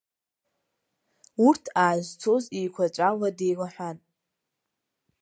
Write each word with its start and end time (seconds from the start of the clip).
Урҭ 1.47 1.63
аазцоз 1.83 2.43
еиқәаҵәала 2.59 3.29
деилаҳәан. 3.37 3.97